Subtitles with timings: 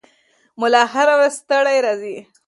[0.59, 2.17] ملا هره ورځ ستړی راځي.